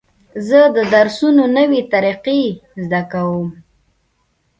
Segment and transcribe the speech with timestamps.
[0.47, 2.41] زه د درسونو نوې طریقې
[2.83, 3.47] زده کوم.